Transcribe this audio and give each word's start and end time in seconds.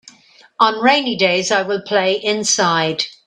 On 0.59 0.81
rainy 0.81 1.15
days 1.15 1.51
I 1.51 1.61
will 1.61 1.83
play 1.83 2.13
inside. 2.13 3.05